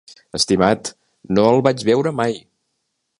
[0.37, 0.89] Estimat,
[1.39, 2.39] no el vaig veure mai.